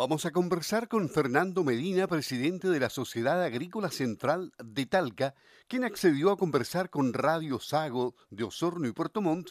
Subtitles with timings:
[0.00, 5.34] Vamos a conversar con Fernando Medina, presidente de la Sociedad Agrícola Central de Talca,
[5.68, 9.50] quien accedió a conversar con Radio Sago de Osorno y Puerto Montt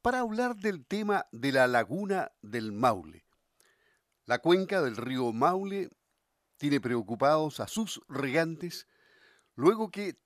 [0.00, 3.26] para hablar del tema de la laguna del Maule.
[4.24, 5.90] La cuenca del río Maule
[6.56, 8.88] tiene preocupados a sus regantes
[9.54, 10.16] luego que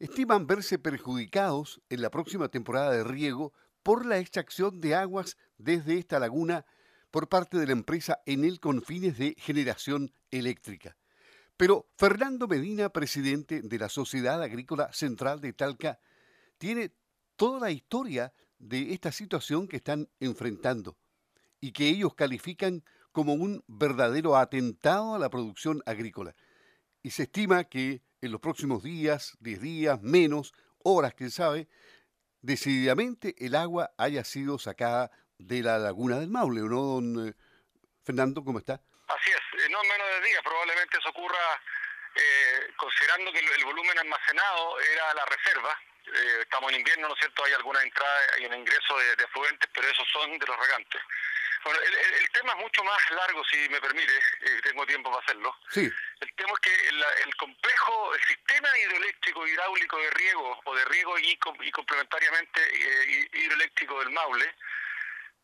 [0.00, 5.96] estiman verse perjudicados en la próxima temporada de riego por la extracción de aguas desde
[5.96, 6.66] esta laguna
[7.12, 10.96] por parte de la empresa Enel con fines de generación eléctrica.
[11.56, 16.00] Pero Fernando Medina, presidente de la Sociedad Agrícola Central de Talca,
[16.58, 16.92] tiene
[17.36, 20.96] toda la historia de esta situación que están enfrentando
[21.60, 22.82] y que ellos califican
[23.12, 26.34] como un verdadero atentado a la producción agrícola.
[27.02, 31.68] Y se estima que en los próximos días, 10 días, menos, horas, quién sabe,
[32.40, 35.10] decididamente el agua haya sido sacada
[35.46, 37.34] de la laguna del Maule, ¿no, don eh,
[38.04, 38.44] Fernando?
[38.44, 38.74] ¿Cómo está?
[39.08, 41.60] Así es, no menos de días, probablemente eso ocurra
[42.14, 45.78] eh, considerando que el, volumen almacenado era la reserva.
[46.06, 47.44] Eh, estamos en invierno, ¿no es cierto?
[47.44, 51.00] Hay alguna entrada y un ingreso de, de afluentes, pero esos son de los regantes.
[51.64, 54.12] Bueno, el, tema es mucho más largo, si me permite,
[54.64, 55.56] tengo tiempo para hacerlo.
[55.70, 55.88] Sí.
[56.20, 61.16] El tema es que el complejo, el sistema hidroeléctrico hidráulico de riego, o de riego
[61.20, 62.60] y, y complementariamente
[63.32, 64.52] hidroeléctrico del Maule,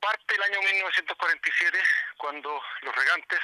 [0.01, 1.79] parte el año 1947
[2.17, 3.41] cuando los regantes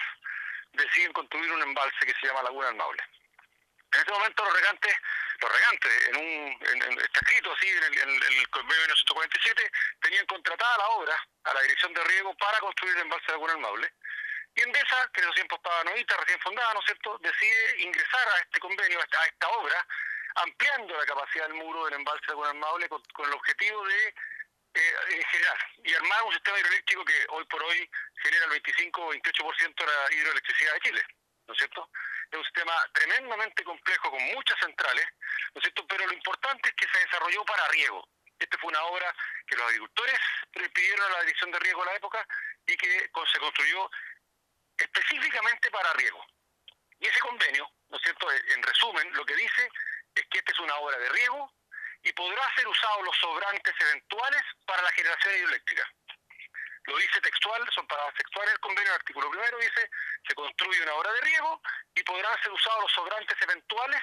[0.72, 3.02] deciden construir un embalse que se llama Laguna del Maule.
[3.94, 4.96] En ese momento los regantes,
[5.40, 9.70] los regantes, en un, está escrito así en el, en convenio de 1947,
[10.02, 13.52] tenían contratada la obra a la dirección de riego para construir el embalse de Laguna
[13.52, 13.92] del Maule.
[14.56, 18.28] Y Endesa, que en esos tiempos estaba novita, recién fundada, ¿no es cierto?, decide ingresar
[18.28, 19.86] a este convenio, a esta, obra,
[20.36, 24.14] ampliando la capacidad del muro del embalse de Laguna del Maule con el objetivo de
[24.74, 27.90] eh, generar y armar un sistema hidroeléctrico que hoy por hoy
[28.22, 31.02] genera el 25 o 28% de la hidroelectricidad de Chile,
[31.46, 31.90] ¿no es cierto?
[32.30, 35.06] Es un sistema tremendamente complejo con muchas centrales,
[35.54, 35.86] ¿no es cierto?
[35.86, 38.08] Pero lo importante es que se desarrolló para riego.
[38.36, 39.14] Esta fue una obra
[39.46, 40.18] que los agricultores
[40.74, 42.26] pidieron a la dirección de riego a la época
[42.66, 43.90] y que se construyó
[44.76, 46.26] específicamente para riego.
[46.98, 48.32] Y ese convenio, ¿no es cierto?
[48.32, 49.68] En resumen, lo que dice
[50.16, 51.52] es que esta es una obra de riego
[52.04, 55.90] y podrá ser usado los sobrantes eventuales para la generación hidroeléctrica.
[56.84, 59.90] Lo dice textual, son palabras textuales del convenio, el artículo primero dice,
[60.28, 61.62] se construye una obra de riego
[61.94, 64.02] y podrán ser usados los sobrantes eventuales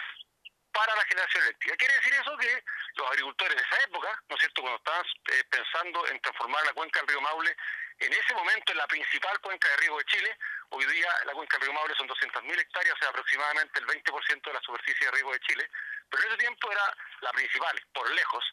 [0.73, 1.75] para la generación eléctrica.
[1.77, 2.63] Quiere decir eso que
[2.95, 6.73] los agricultores de esa época, ¿no es cierto?, cuando estaban eh, pensando en transformar la
[6.73, 7.55] cuenca del río Maule
[7.99, 10.37] en ese momento en la principal cuenca de riego de Chile,
[10.69, 14.41] hoy día la cuenca del río Maule son 200.000 hectáreas, o sea, aproximadamente el 20%
[14.41, 15.69] de la superficie de riego de Chile,
[16.09, 18.43] pero en ese tiempo era la principal, por lejos,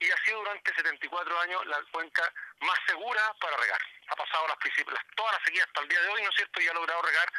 [0.00, 3.80] y ha sido durante 74 años la cuenca más segura para regar.
[4.08, 4.58] Ha pasado las,
[5.14, 7.32] todas las sequías hasta el día de hoy, ¿no es cierto?, y ha logrado regar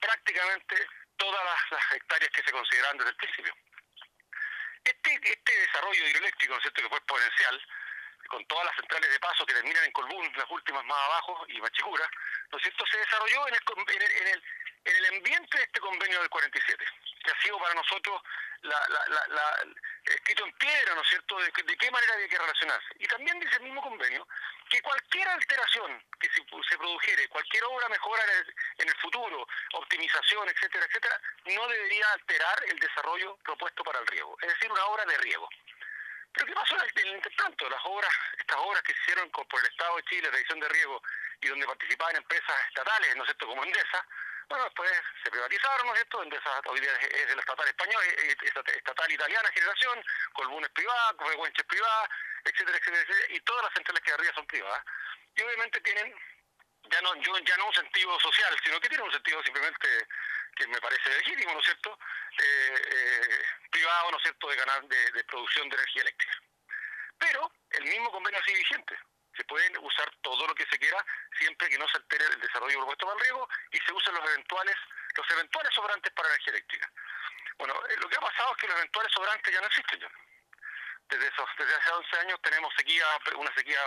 [0.00, 3.54] prácticamente todas las, hectáreas que se consideran desde el principio.
[4.84, 7.62] Este, este desarrollo hidroeléctrico, ¿no es cierto?, que fue exponencial,
[8.28, 11.60] con todas las centrales de paso que terminan en Colbún, las últimas más abajo, y
[11.60, 12.10] Machicura,
[12.50, 13.60] ¿no es cierto?, se desarrolló en el,
[13.94, 14.44] en el, en el,
[14.84, 16.84] en el ambiente de este convenio del 47,
[17.22, 18.22] que ha sido para nosotros
[18.62, 19.66] la,
[20.04, 22.88] escrito en piedra, ¿no es cierto?, de, qué manera había que relacionarse.
[22.98, 24.26] Y también dice el mismo convenio
[24.68, 28.22] que cualquier alteración que se, se produjere, cualquier obra mejora
[28.78, 34.36] en el, futuro, optimización, etcétera, etcétera, no debería alterar el desarrollo propuesto para el riego,
[34.40, 35.48] es decir, una obra de riego.
[36.32, 37.22] Pero ¿qué pasó en el?
[37.70, 40.68] Las obras, estas obras que se hicieron por el Estado de Chile, la edición de
[40.68, 41.02] riego,
[41.40, 44.06] y donde participaban empresas estatales, ¿no es cierto?, como Endesa,
[44.48, 44.90] bueno, después
[45.22, 46.18] se privatizaron, ¿no es cierto?
[46.70, 52.08] Hoy día es de la estatal española, estatal italiana generación, Colbún es privada, privada,
[52.44, 54.84] etcétera, etcétera, etcétera, y todas las centrales que arriba son privadas.
[55.34, 56.14] Y obviamente tienen
[56.90, 59.88] ya no, yo, ya no un sentido social, sino que tienen un sentido simplemente
[60.56, 61.98] que me parece legítimo, ¿no es cierto?,
[62.38, 66.34] eh, eh, privado, ¿no es cierto?, de, ganar, de, producción de energía eléctrica.
[67.18, 68.98] Pero el mismo convenio así vigente.
[69.36, 71.04] Se pueden usar todo lo que se quiera
[71.38, 74.24] siempre que no se altere el desarrollo propuesto para el riego y se usen los
[74.30, 74.76] eventuales,
[75.16, 76.90] los eventuales sobrantes para energía eléctrica.
[77.58, 80.10] Bueno, eh, lo que ha pasado es que los eventuales sobrantes ya no existen ya.
[81.08, 83.04] Desde, esos, desde hace 11 años tenemos sequía,
[83.36, 83.80] una sequía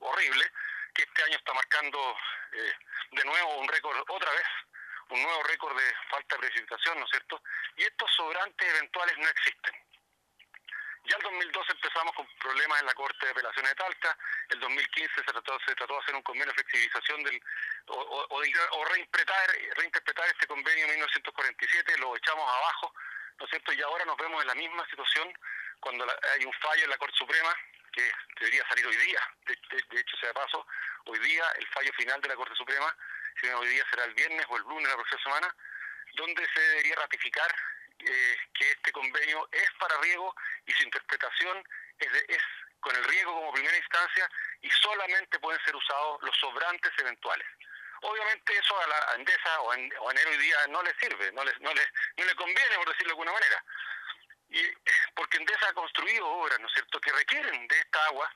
[0.00, 0.50] horrible,
[0.94, 2.16] que este año está marcando
[3.12, 4.46] de nuevo un récord otra vez
[5.12, 7.42] un nuevo récord de falta de precipitación, ¿no es cierto?
[7.76, 9.74] Y estos sobrantes eventuales no existen.
[11.04, 14.16] Ya el 2012 empezamos con problemas en la Corte de Apelaciones de Talca,
[14.50, 17.42] el 2015 se trató, se trató de hacer un convenio de flexibilización del,
[17.88, 22.94] o, o, reinterpretar, reinterpretar este convenio de 1947, lo echamos abajo,
[23.38, 23.72] ¿no es cierto?
[23.72, 25.32] Y ahora nos vemos en la misma situación
[25.80, 27.52] cuando hay un fallo en la Corte Suprema
[27.92, 30.66] que debería salir hoy día, de, hecho sea de paso,
[31.06, 32.96] hoy día el fallo final de la Corte Suprema
[33.40, 35.56] si hoy día será el viernes o el lunes de la próxima semana,
[36.14, 37.54] donde se debería ratificar
[38.04, 40.34] eh, que este convenio es para riego
[40.66, 41.62] y su interpretación
[41.98, 42.42] es,
[42.80, 44.28] con el riego como primera instancia
[44.60, 47.46] y solamente pueden ser usados los sobrantes eventuales.
[48.02, 51.52] Obviamente eso a la Endesa o, en, o hoy día no le sirve, no le,
[51.60, 53.64] no, le, no le conviene, por decirlo de alguna manera.
[54.50, 54.62] Y,
[55.14, 58.28] porque Endesa ha construido obras, ¿no es cierto?, que requieren de esta agua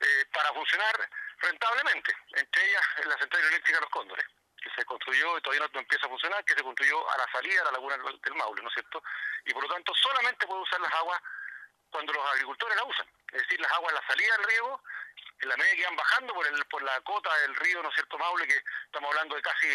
[0.00, 4.26] eh, para funcionar rentablemente, entre ellas la central eléctrica Los Cóndores,
[4.66, 7.58] que se construyó y todavía no empieza a funcionar, que se construyó a la salida
[7.58, 9.02] de la laguna del Maule, ¿no es cierto?
[9.44, 11.20] Y por lo tanto solamente puede usar las aguas
[11.90, 14.82] cuando los agricultores la usan, es decir, las aguas a la salida del riego,
[15.40, 17.94] en la medida que van bajando por, el, por la cota del río, ¿no es
[17.94, 19.68] cierto, Maule, que estamos hablando de casi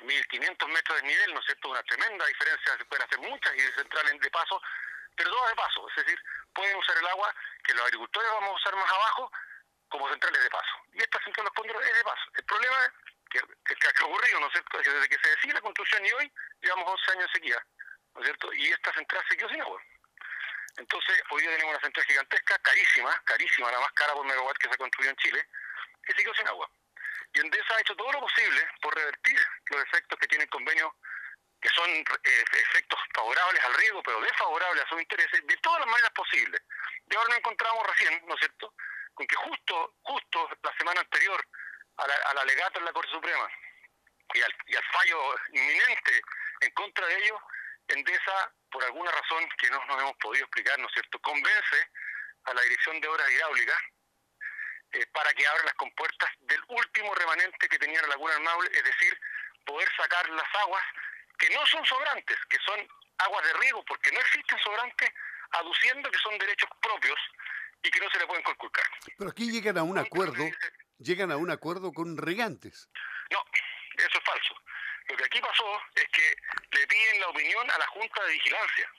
[0.00, 3.60] 1.500 metros de nivel, ¿no es cierto?, una tremenda diferencia, se pueden hacer muchas y
[3.72, 4.62] centrales de paso,
[5.16, 6.18] pero todas de paso, es decir,
[6.54, 7.34] pueden usar el agua
[7.64, 9.30] que los agricultores vamos a usar más abajo
[9.88, 10.74] como centrales de paso.
[10.92, 12.22] Y esta central de los es de paso.
[12.34, 12.76] El problema
[13.28, 16.12] que, que, que ha ocurrido, ¿no es cierto?, desde que se decide la construcción y
[16.12, 17.66] hoy llevamos 11 años de sequía,
[18.14, 19.82] ¿no es cierto?, y esta central se quedó sin agua.
[20.76, 24.70] Entonces, hoy día tenemos una central gigantesca, carísima, carísima, la más cara por megawatt que
[24.70, 25.48] se construyó en Chile,
[26.04, 26.70] que se quedó sin agua.
[27.34, 29.38] Y Endesa ha hecho todo lo posible por revertir
[29.70, 30.94] los efectos que tiene el convenio
[31.60, 35.88] que son eh, efectos favorables al riesgo, pero desfavorables a sus intereses, de todas las
[35.88, 36.62] maneras posibles.
[37.10, 38.72] Y ahora nos encontramos recién, ¿no es cierto?,
[39.14, 41.44] con que justo, justo la semana anterior
[41.98, 43.48] al alegato en la Corte Suprema
[44.34, 46.22] y al, y al fallo inminente
[46.60, 47.40] en contra de ellos,
[47.88, 51.90] Endesa, por alguna razón que no nos hemos podido explicar, ¿no es cierto?, convence
[52.44, 53.78] a la Dirección de Obras Hidráulicas
[54.92, 58.70] eh, para que abra las compuertas del último remanente que tenía la Laguna del Maule,
[58.72, 59.18] es decir,
[59.64, 60.82] poder sacar las aguas
[61.38, 65.10] que no son sobrantes, que son aguas de riego, porque no existen sobrantes,
[65.52, 67.18] aduciendo que son derechos propios
[67.82, 68.84] y que no se le pueden conculcar.
[69.16, 70.44] Pero aquí llegan a un acuerdo,
[70.98, 72.88] llegan a un acuerdo con regantes.
[73.30, 73.44] No,
[73.96, 74.54] eso es falso.
[75.08, 76.36] Lo que aquí pasó es que
[76.72, 78.92] le piden la opinión a la Junta de Vigilancia.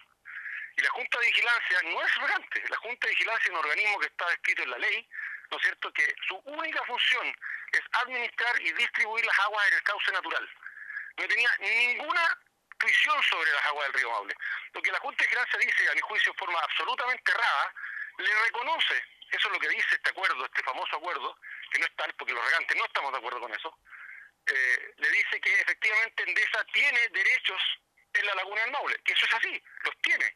[0.77, 2.63] Y la Junta de Vigilancia no es regante.
[2.69, 5.07] La Junta de Vigilancia es un organismo que está escrito en la ley,
[5.51, 7.27] ¿no es cierto?, que su única función
[7.71, 10.49] es administrar y distribuir las aguas en el cauce natural
[11.19, 12.39] no tenía ninguna
[12.79, 14.35] tuición sobre las aguas del río Maule.
[14.73, 17.73] Lo que la Junta de Vigilancia dice, a mi juicio, de forma absolutamente errada,
[18.17, 21.37] le reconoce, eso es lo que dice este acuerdo, este famoso acuerdo,
[21.69, 23.77] que no es tal, porque los regantes no estamos de acuerdo con eso,
[24.45, 27.61] eh, le dice que efectivamente Endesa tiene derechos
[28.13, 30.35] en la laguna del Maule, que eso es así, los tiene,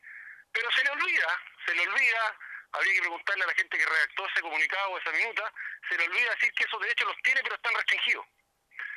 [0.51, 2.38] pero se le olvida, se le olvida,
[2.74, 5.53] habría que preguntarle a la gente que redactó ese comunicado o esa minuta,
[5.89, 8.25] se le olvida decir que esos derechos los tiene pero están restringidos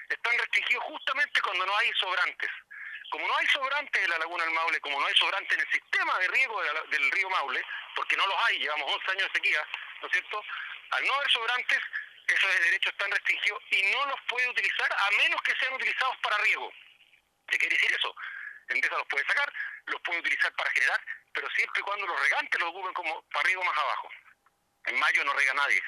[0.09, 2.51] están restringidos justamente cuando no hay sobrantes.
[3.11, 5.73] Como no hay sobrantes en la laguna del Maule, como no hay sobrantes en el
[5.73, 6.61] sistema de riego
[6.91, 9.67] del río Maule, porque no los hay, llevamos 11 años de sequía,
[10.03, 10.43] ¿no es cierto?
[10.91, 11.79] Al no haber sobrantes,
[12.35, 16.39] esos derechos están restringidos y no los puede utilizar a menos que sean utilizados para
[16.39, 16.73] riego.
[17.49, 18.15] ¿Qué quiere decir eso?
[18.69, 19.53] Endesa los puede sacar,
[19.87, 21.01] los puede utilizar para generar,
[21.33, 24.11] pero siempre y cuando los regantes los ocupen como para riego más abajo.
[24.87, 25.83] En mayo no rega nadie,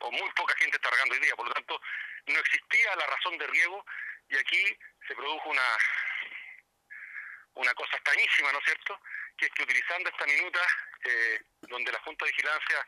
[0.00, 1.80] o muy poca gente está regando hoy día, por lo tanto
[2.26, 3.84] no existía la razón de riego
[4.28, 5.78] y aquí se produjo una
[7.54, 9.00] una cosa extrañísima, ¿no es cierto?,
[9.36, 10.60] que es que utilizando esta minuta,
[11.04, 12.86] eh, donde la Junta de Vigilancia,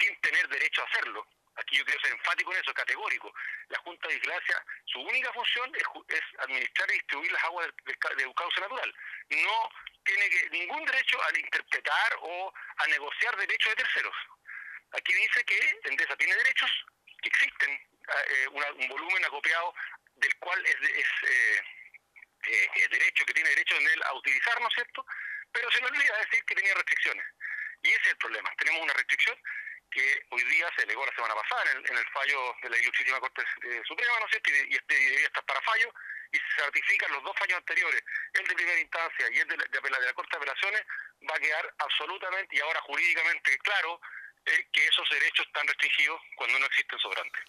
[0.00, 1.26] sin tener derecho a hacerlo,
[1.56, 3.32] aquí yo quiero ser enfático en eso, categórico,
[3.68, 8.34] la Junta de Vigilancia, su única función es, administrar y distribuir las aguas de, de,
[8.34, 8.94] cauce natural.
[9.30, 9.70] No
[10.04, 14.16] tiene que, ningún derecho a interpretar o a negociar derechos de terceros.
[14.92, 16.70] Aquí dice que Endesa tiene derechos
[17.22, 19.74] que existen eh, un volumen acopiado
[20.14, 21.60] del cual es, es eh,
[22.46, 25.04] eh, derecho, que tiene derecho en él a utilizar, ¿no es cierto?
[25.52, 27.26] Pero se le olvida decir que tenía restricciones.
[27.82, 28.52] Y ese es el problema.
[28.56, 29.36] Tenemos una restricción
[29.90, 32.78] que hoy día se legó la semana pasada en el, en el fallo de la
[32.78, 33.42] Ilustrísima Corte
[33.86, 34.50] Suprema, ¿no es cierto?
[34.50, 35.92] Y, este debería estar para fallo,
[36.32, 38.02] y se ratifican los dos fallos anteriores,
[38.34, 40.82] el de primera instancia y el de la, de, de la Corte de Apelaciones,
[41.30, 44.00] va a quedar absolutamente y ahora jurídicamente claro
[44.44, 47.42] eh, que esos derechos están restringidos cuando no existen sobrantes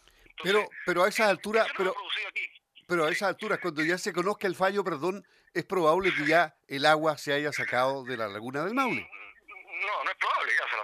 [0.44, 1.96] pero, pero a esa altura, pero,
[2.88, 6.56] pero a esa altura, cuando ya se conozca el fallo, perdón, es probable que ya
[6.67, 9.10] el agua se haya sacado de la laguna del Maule.
[9.82, 10.76] No, no es probable, la ya.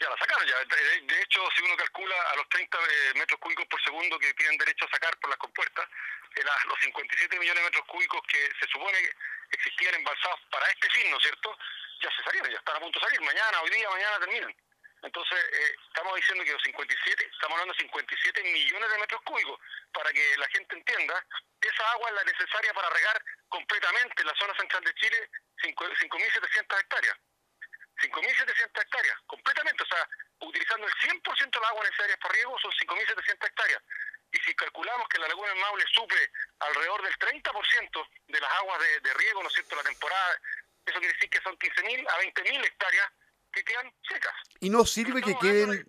[0.00, 0.58] Ya la sacaron ya.
[0.64, 4.58] De, hecho, si uno calcula a los 30 eh, metros cúbicos por segundo que tienen
[4.58, 5.88] derecho a sacar por las compuertas,
[6.66, 9.14] los 57 millones de metros cúbicos que se supone que
[9.52, 11.56] existían embalsados para este fin, ¿no es cierto?
[12.02, 13.20] Ya se salieron, ya están a punto de salir.
[13.20, 14.54] Mañana, hoy día, mañana terminan.
[15.02, 19.60] Entonces, eh, estamos diciendo que los 57, estamos hablando de 57 millones de metros cúbicos,
[19.92, 21.24] para que la gente entienda,
[21.60, 25.30] esa agua es la necesaria para regar completamente la zona central de Chile,
[25.62, 27.16] 5.700 hectáreas.
[28.10, 30.08] 5.700 hectáreas, completamente, o sea,
[30.40, 33.82] utilizando el 100% de las aguas necesarias para riego son 5.700 hectáreas.
[34.32, 38.80] y si calculamos que la laguna del Maule suple alrededor del 30% de las aguas
[38.80, 40.40] de, riego, ¿no es cierto?, la temporada,
[40.84, 43.08] eso quiere decir que son 15.000 a 20.000 hectáreas
[43.52, 44.34] que quedan secas.
[44.60, 45.86] ¿Y no sirve que queden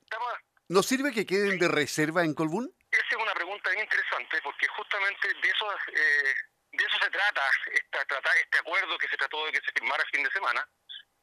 [0.68, 2.74] no sirve que queden de reserva en Colbún?
[2.92, 6.36] Esa es una pregunta bien interesante porque justamente de eso eh,
[6.72, 7.42] de eso se trata
[7.72, 10.68] esta, trata este acuerdo que se trató de que se firmara el fin de semana,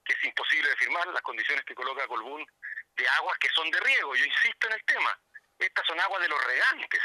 [0.05, 2.45] que es imposible de firmar las condiciones que coloca Colbún
[2.97, 4.15] de aguas que son de riego.
[4.15, 5.19] Yo insisto en el tema
[5.59, 7.01] estas son aguas de los regantes.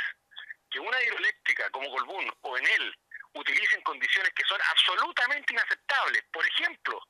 [0.69, 2.99] Que una hidroeléctrica como Colbún o Enel
[3.33, 6.23] utilicen condiciones que son absolutamente inaceptables.
[6.31, 7.01] Por ejemplo,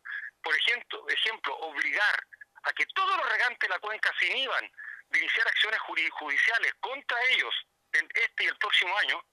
[0.44, 2.24] por ejemplo, ejemplo, obligar
[2.64, 4.72] a que todos los regantes de la cuenca se inhiban
[5.10, 7.56] de iniciar acciones judiciales contra ellos
[7.94, 9.24] en este y el próximo año,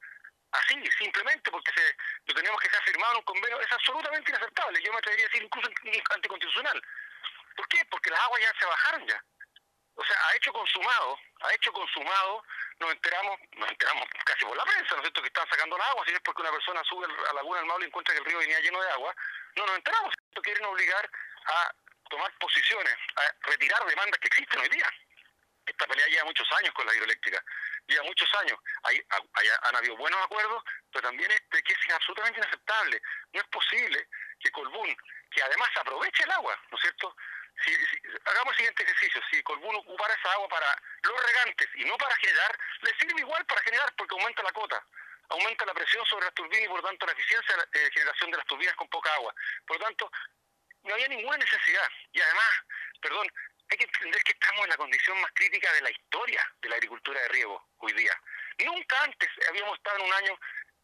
[0.54, 1.96] así, simplemente porque se,
[2.26, 4.82] lo tenemos que dejar firmado en un convenio, es absolutamente inaceptable.
[4.82, 5.68] Yo me atrevería a decir incluso
[6.10, 6.82] anticonstitucional.
[7.56, 7.84] ¿Por qué?
[7.90, 9.24] Porque las aguas ya se bajaron ya
[9.96, 12.42] o sea, ha hecho consumado, ha hecho consumado,
[12.80, 15.86] nos enteramos, nos enteramos casi por la prensa, ¿no es cierto?, que están sacando la
[15.86, 18.18] agua, si es porque una persona sube a la laguna del Maule y encuentra que
[18.20, 19.14] el río venía lleno de agua,
[19.56, 21.08] no nos enteramos, quieren obligar
[21.46, 21.74] a
[22.10, 24.90] tomar posiciones, a retirar demandas que existen hoy día.
[25.66, 27.42] Esta pelea lleva muchos años con la hidroeléctrica,
[27.86, 28.58] lleva muchos años.
[28.82, 29.02] Hay,
[29.62, 33.00] han habido buenos acuerdos, pero también este que es absolutamente inaceptable.
[33.32, 34.08] No es posible
[34.40, 34.96] que Colbún,
[35.30, 37.16] que además aproveche el agua, ¿no es cierto?,
[37.62, 37.72] si,
[38.24, 40.66] hagamos el siguiente ejercicio, si Colbún ocupara esa agua para
[41.02, 44.84] los regantes y no para generar, le sirve igual para generar porque aumenta la cota,
[45.28, 48.36] aumenta la presión sobre las turbinas y por lo tanto la eficiencia de generación de
[48.38, 49.34] las turbinas con poca agua.
[49.66, 50.10] Por lo tanto,
[50.82, 51.88] no había ninguna necesidad.
[52.12, 52.50] Y además,
[53.00, 53.32] perdón,
[53.74, 56.76] hay que entender que estamos en la condición más crítica de la historia de la
[56.76, 58.14] agricultura de riego hoy día.
[58.64, 60.38] Nunca antes habíamos estado en un año,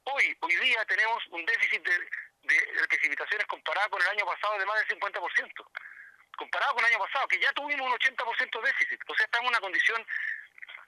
[0.04, 4.76] hoy, hoy día tenemos un déficit de, precipitaciones comparado con el año pasado de más
[4.88, 5.70] del 50%
[6.36, 9.00] comparado con el año pasado, que ya tuvimos un 80% de déficit.
[9.06, 10.06] O sea, estamos en una condición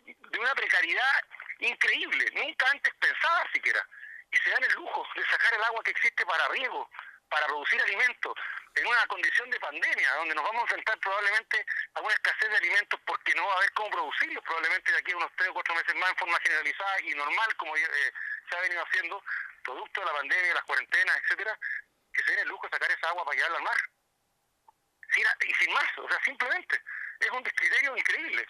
[0.07, 1.25] de una precariedad
[1.59, 3.87] increíble, nunca antes pensada siquiera.
[4.31, 6.91] Y se dan el lujo de sacar el agua que existe para riego,
[7.29, 8.35] para producir alimentos,
[8.75, 12.57] en una condición de pandemia, donde nos vamos a enfrentar probablemente a una escasez de
[12.57, 15.55] alimentos porque no va a haber cómo producirlos, probablemente de aquí a unos tres o
[15.55, 18.13] cuatro meses más en forma generalizada y normal, como eh,
[18.49, 19.23] se ha venido haciendo,
[19.63, 21.59] producto de la pandemia, las cuarentenas, etcétera,
[22.13, 23.77] que se den el lujo de sacar esa agua para llevarla al mar.
[25.47, 26.81] Y sin más, o sea, simplemente.
[27.21, 28.47] Es un descriterio increíble.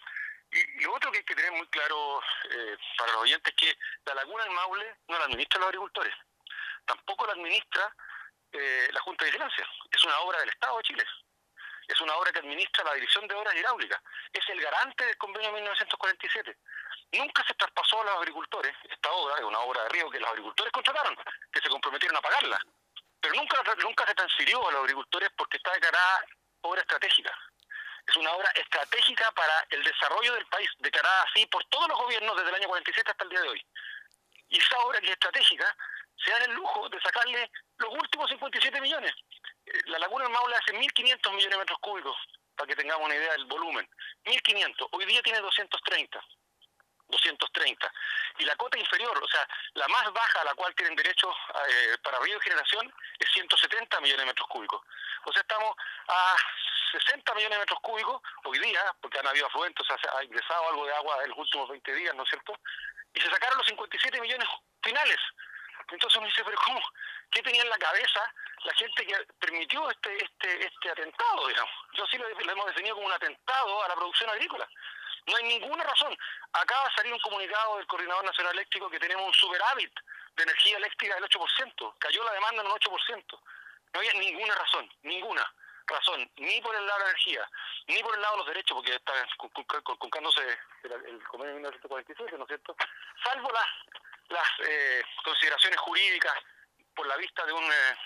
[0.52, 3.78] Y, lo otro que hay que tener muy claro eh, para los oyentes es que
[4.04, 6.14] la laguna del Maule no la administra los agricultores,
[6.86, 7.94] tampoco la administra
[8.52, 11.04] eh, la Junta de Vigilancia, es una obra del Estado de Chile,
[11.88, 14.00] es una obra que administra la Dirección de Obras Hidráulicas,
[14.32, 16.56] es el garante del convenio de 1947.
[17.12, 20.30] Nunca se traspasó a los agricultores, esta obra es una obra de río que los
[20.30, 21.16] agricultores contrataron,
[21.52, 22.58] que se comprometieron a pagarla,
[23.20, 26.24] pero nunca, nunca se transfirió a los agricultores porque está declarada
[26.62, 27.32] obra estratégica.
[28.06, 32.36] Es una obra estratégica para el desarrollo del país, declarada así por todos los gobiernos
[32.36, 33.66] desde el año 47 hasta el día de hoy.
[34.48, 35.76] Y esa obra que es estratégica
[36.16, 39.12] se da el lujo de sacarle los últimos 57 millones.
[39.66, 42.16] Eh, la Laguna del Maule hace 1.500 millones de metros cúbicos,
[42.56, 43.88] para que tengamos una idea del volumen.
[44.24, 44.88] 1.500.
[44.92, 46.20] Hoy día tiene 230.
[47.08, 47.92] 230.
[48.38, 51.30] Y la cota inferior, o sea, la más baja a la cual tienen derecho
[51.68, 54.80] eh, para río de generación es 170 millones de metros cúbicos.
[55.24, 55.76] O sea, estamos
[56.08, 56.36] a
[56.92, 60.68] 60 millones de metros cúbicos hoy día, porque han habido afluentes, o sea, ha ingresado
[60.68, 62.58] algo de agua en los últimos 20 días, ¿no es cierto?
[63.14, 64.48] Y se sacaron los 57 millones
[64.82, 65.18] finales.
[65.90, 66.80] Entonces uno dice, pero ¿cómo?
[67.30, 68.20] ¿Qué tenía en la cabeza
[68.64, 71.74] la gente que permitió este este este atentado, digamos?
[71.94, 74.68] Yo sí lo, hemos definido como un atentado a la producción agrícola.
[75.26, 76.16] No hay ninguna razón.
[76.52, 79.92] Acaba de salir un comunicado del Coordinador Nacional Eléctrico que tenemos un superávit
[80.36, 81.94] de energía eléctrica del 8%.
[81.98, 83.40] Cayó la demanda en un 8%.
[83.92, 85.54] No había ninguna razón, ninguna
[85.86, 87.50] razón, ni por el lado de la energía,
[87.86, 89.12] ni por el lado de los derechos, porque está
[89.84, 92.76] conculcándose el, el convenio de 1947, ¿no es cierto?
[93.24, 93.66] Salvo las,
[94.32, 96.34] las eh, consideraciones jurídicas
[96.94, 97.64] por la vista de un...
[97.64, 97.96] Eh,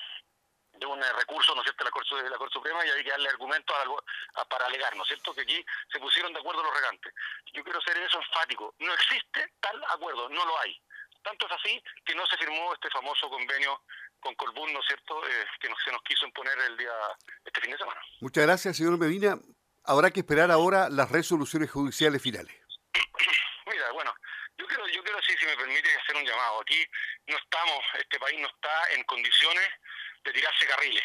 [0.78, 2.90] de un eh, recurso, ¿no es cierto?, de la Corte, de la Corte Suprema y
[2.90, 3.74] hay que darle argumentos
[4.50, 7.14] para alegar, ¿no es cierto?, que aquí se pusieron de acuerdo los regantes.
[7.54, 8.74] Yo quiero ser en eso enfático.
[8.80, 10.78] No existe tal acuerdo, no lo hay.
[11.22, 13.84] Tanto es así que no se firmó este famoso convenio
[14.20, 16.92] con Colbún, ¿no es cierto?, eh, que se nos quiso imponer el día,
[17.42, 18.00] este fin de semana.
[18.20, 19.38] Muchas gracias, señor Medina.
[19.82, 22.54] Habrá que esperar ahora las resoluciones judiciales finales.
[23.64, 24.14] Mira, bueno,
[24.58, 26.60] yo quiero, yo quiero, sí, me permite, hacer un llamado.
[26.60, 26.86] Aquí
[27.26, 29.68] no estamos, este país no está en condiciones
[30.24, 31.04] de tirarse carriles.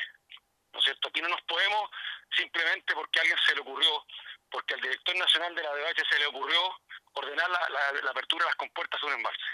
[0.73, 1.09] ¿No es cierto?
[1.09, 1.89] Aquí no nos podemos
[2.35, 4.05] simplemente porque alguien se le ocurrió,
[4.49, 6.79] porque al director nacional de la DBH se le ocurrió
[7.13, 9.45] ordenar la, apertura de las compuertas de un embalse.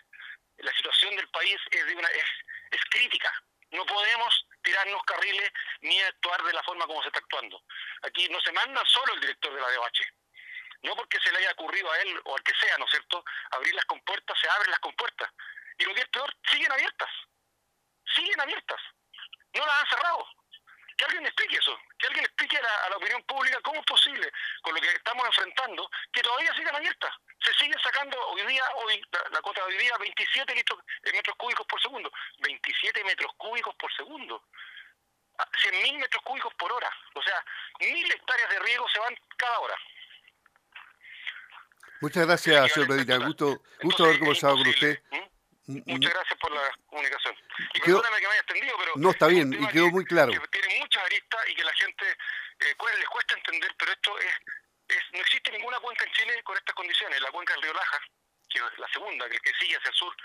[0.58, 2.10] La situación del país es, de una,
[2.90, 3.32] crítica.
[3.72, 5.52] No podemos tirarnos carriles
[5.82, 7.62] ni actuar de la forma como se está actuando.
[8.04, 10.14] Aquí no se manda solo el director de la DBH.
[10.84, 13.24] No porque se le haya ocurrido a él o al que sea, ¿no es cierto?,
[13.52, 15.32] abrir las compuertas, se abren las compuertas.
[15.78, 17.10] Y lo que peor, siguen abiertas.
[18.16, 18.82] Siguen abiertas.
[19.54, 20.28] No las han cerrado.
[20.98, 24.32] Que alguien explique eso, que alguien explique a la, opinión pública cómo es posible,
[24.64, 27.14] con lo que estamos enfrentando, que todavía sigan abiertas.
[27.40, 29.00] Se sigue sacando hoy día, hoy
[29.32, 30.80] la, cota de hoy día, 27 litros,
[31.14, 32.12] metros cúbicos por segundo.
[32.40, 34.44] 27 metros cúbicos por segundo.
[35.38, 36.92] 100.000 metros cúbicos por hora.
[37.14, 37.46] O sea,
[37.80, 39.78] mil hectáreas de riego se van cada hora.
[42.02, 43.18] Muchas gracias, señor Medina.
[43.18, 45.02] Gusto, gusto haber conversado con usted.
[45.68, 47.36] Muchas gracias por la comunicación.
[47.74, 48.92] Y perdóname que me haya extendido, pero...
[48.96, 50.32] No, está bien, y quedó muy claro.
[50.32, 52.06] Que tiene muchas aristas y que la gente
[52.60, 54.34] eh, les cuesta entender, pero esto es,
[54.88, 55.04] es...
[55.12, 57.20] No existe ninguna cuenca en Chile con estas condiciones.
[57.20, 58.00] La cuenca del río Laja,
[58.50, 60.16] que es la segunda, que, que sigue hacia el sur.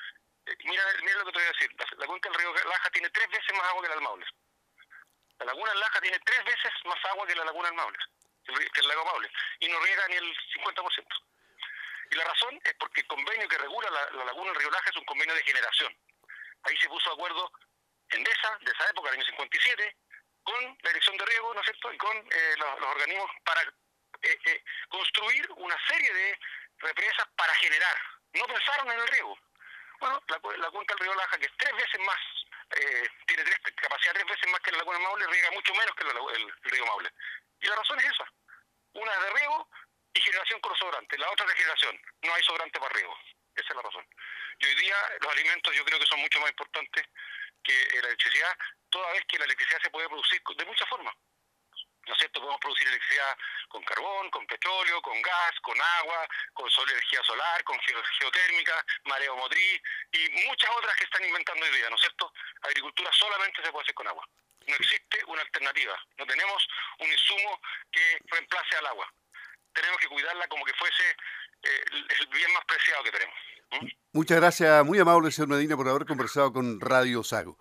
[0.47, 1.71] Eh, mira, mira lo que te voy a decir.
[1.99, 4.27] La, cuenca del río Laja tiene tres veces más agua que la del Maule.
[5.41, 7.99] La laguna del Laja tiene tres veces más agua que la laguna del Maule,
[8.47, 11.07] que el lago Maule, y no riega ni el 50%.
[12.13, 14.97] Y la razón es porque el convenio que regula la, laguna del Río Laja es
[14.97, 15.97] un convenio de generación.
[16.65, 17.51] Ahí se puso de acuerdo
[18.11, 19.97] Endesa, de esa época, el año 57,
[20.43, 24.39] con la dirección de riego, ¿no es cierto?, y con eh, los, organismos para eh,
[24.45, 26.39] eh, construir una serie de
[26.81, 27.97] represas para generar.
[28.35, 29.39] No pensaron en el riego.
[29.99, 32.21] Bueno, la, cuenca del río Laja, que es tres veces más,
[33.27, 36.73] tiene tres, capacidad tres veces más que la laguna Maule, riega mucho menos que el,
[36.73, 37.11] río Maule.
[37.61, 38.27] Y la razón es esa.
[38.93, 39.69] Una de riego
[40.15, 41.19] y generación con los sobrantes.
[41.19, 42.01] La otra es generación.
[42.23, 43.17] No hay sobrante para riego.
[43.55, 44.07] Esa es la razón.
[44.59, 47.07] Y hoy día los alimentos yo creo que son mucho más importantes
[47.63, 48.57] que la electricidad,
[48.91, 51.15] toda vez que la electricidad se puede producir de muchas formas.
[52.05, 52.41] ¿No es cierto?
[52.41, 53.37] Podemos producir electricidad
[53.69, 57.79] con carbón, con petróleo, con gas, con agua, con energía solar, con
[58.19, 62.33] geotérmica, mareo motriz y muchas otras que están inventando hoy día, ¿no es cierto?
[62.63, 64.29] Agricultura solamente se puede hacer con agua.
[64.67, 65.97] No existe una alternativa.
[66.17, 67.61] No tenemos un insumo
[67.93, 69.13] que reemplace al agua
[69.73, 71.03] tenemos que cuidarla como que fuese
[71.63, 71.85] eh,
[72.21, 73.35] el bien más preciado que tenemos.
[74.13, 77.59] Muchas gracias, muy amable señor Medina, por haber conversado con Radio Sago.